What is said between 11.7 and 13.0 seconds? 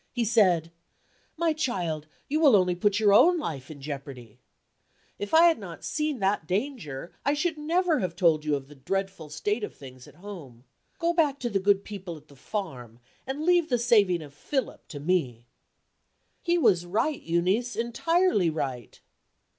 people at the farm,